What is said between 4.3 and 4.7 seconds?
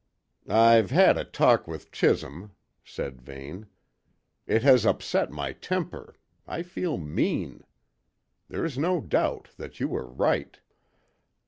"It